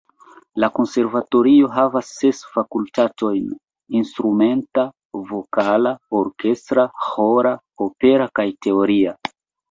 [0.61, 3.43] La konservatorio havas ses fakultatojn;
[3.99, 4.85] instrumenta,
[5.33, 7.53] vokala, orkestra, ĥora,
[7.87, 9.15] opera kaj teoria.